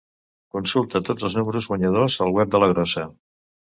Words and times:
Consulta 0.55 1.01
tots 1.09 1.27
els 1.29 1.37
números 1.39 1.67
guanyadors 1.73 2.17
al 2.27 2.35
web 2.39 2.51
de 2.57 2.63
la 2.65 2.71
Grossa. 2.73 3.05